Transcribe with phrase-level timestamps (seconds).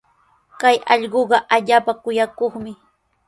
[0.61, 2.71] Kay allquuqa allaapa kuyakuqmi.